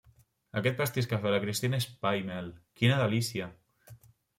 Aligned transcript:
Aquest 0.61 0.79
pastís 0.79 1.09
que 1.11 1.15
ha 1.19 1.21
fet 1.27 1.35
la 1.37 1.43
Cristina 1.45 1.83
és 1.85 1.89
pa 2.07 2.15
i 2.23 2.27
mel. 2.33 2.51
Quina 2.83 3.01
delícia! 3.07 3.55